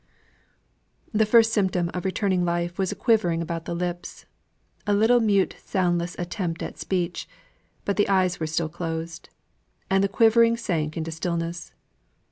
[1.13, 4.25] The first symptom of returning life was a quivering about the lips
[4.87, 7.29] a little mute soundless attempt at speech;
[7.85, 9.29] but the eyes were still closed;
[9.91, 11.71] and the quivering sank into stillness.